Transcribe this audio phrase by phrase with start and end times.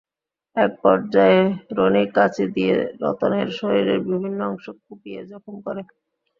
[0.55, 1.41] একপর্যায়ে
[1.77, 5.81] রনি কাঁচি দিয়ে রতনের শরীরের বিভিন্ন অংশ কুপিয়ে জখম করে।